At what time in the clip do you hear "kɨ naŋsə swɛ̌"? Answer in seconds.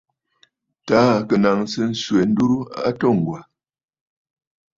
1.27-2.21